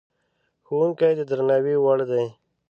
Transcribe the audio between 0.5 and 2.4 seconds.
ښوونکی د درناوي وړ دی.